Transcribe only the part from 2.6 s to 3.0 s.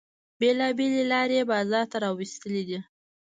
دي.